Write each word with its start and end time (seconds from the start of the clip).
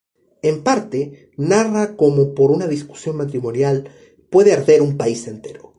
En 0.49 0.55
parte, 0.67 0.99
narra 1.37 1.95
cómo 1.95 2.33
por 2.33 2.49
una 2.49 2.65
discusión 2.65 3.17
matrimonial, 3.17 3.89
puede 4.31 4.51
arder 4.53 4.81
un 4.81 4.97
país 4.97 5.27
entero. 5.27 5.69